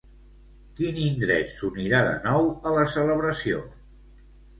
Quin 0.77 0.95
indret 1.01 1.51
s'unirà 1.59 1.99
de 2.07 2.15
nou 2.23 2.47
a 2.71 2.73
la 2.77 2.87
celebració? 2.95 3.61